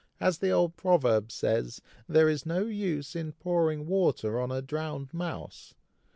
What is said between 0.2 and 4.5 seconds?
the old proverb says, 'there is no use in pouring water